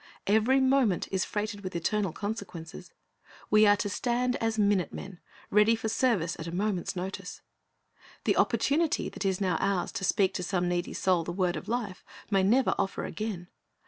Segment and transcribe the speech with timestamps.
[0.25, 2.91] Every moment is freighted with eternal consequences.
[3.51, 5.19] We are to stand as minute men,
[5.51, 7.41] ready for .service at a moment's notice.
[8.23, 11.67] The opportunity that is now ours to speak to some needy soul the word of
[11.67, 13.49] life may never offer again.